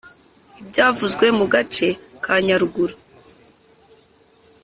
ibyavuzwe 0.61 1.25
mu 1.37 1.45
gace 1.53 1.87
ka 2.23 2.35
nyaruguru 2.47 2.95